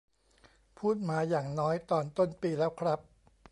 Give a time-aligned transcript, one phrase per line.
[0.77, 2.99] พูดมาอย่างน้อยตอนต้นปีแล้วครับ